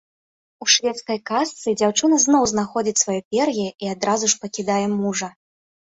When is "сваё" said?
3.03-3.19